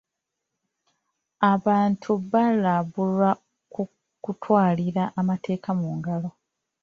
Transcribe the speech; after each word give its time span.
Abantu 1.53 2.11
baalabulwa 2.31 3.29
ku 3.73 3.83
kutwalira 4.23 5.03
amateeka 5.19 5.69
mu 5.79 5.89
ngalo. 5.97 6.29